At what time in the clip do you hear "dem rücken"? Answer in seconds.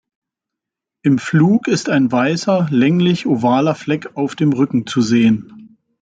4.35-4.87